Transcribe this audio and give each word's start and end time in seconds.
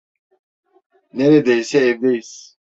Neredeyse 1.13 1.77
evdeyiz. 1.79 2.57